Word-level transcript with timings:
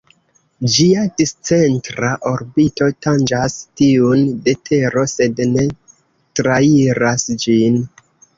Ĝia 0.75 1.01
discentra 1.19 2.09
orbito 2.29 2.87
tanĝas 3.07 3.59
tiun 3.83 4.25
de 4.47 4.57
Tero 4.71 5.05
sed 5.13 5.43
ne 5.53 5.67
trairas 6.41 7.29
ĝin. 7.47 7.79